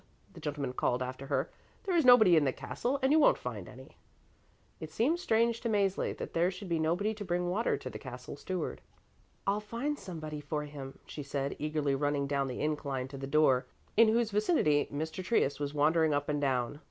[0.33, 1.51] the gentleman called after her.
[1.83, 3.97] "There is nobody in the castle, and you won't find any."
[4.79, 7.99] It seemed strange to Mäzli that there should be nobody to bring water to the
[7.99, 8.81] Castle Steward.
[9.45, 13.67] "I'll find somebody for him," she said, eagerly running down the incline to the door,
[13.95, 15.23] in whose vicinity Mr.
[15.23, 16.79] Trius was wandering up and down.